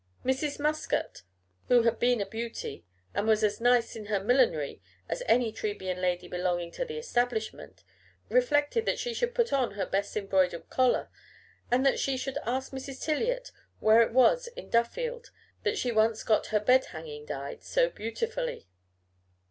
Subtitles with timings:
[0.25, 0.57] Mrs.
[0.59, 1.21] Muscat,
[1.67, 6.01] who had been a beauty, and was as nice in her millinery as any Trebian
[6.01, 7.83] lady belonging to the Establishment,
[8.27, 11.11] reflected that she should put on her best embroidered collar,
[11.69, 12.99] and that she should ask Mrs.
[13.05, 15.29] Tiliot where it was in Duffield
[15.61, 18.67] that she once got her bed hanging dyed so beautifully.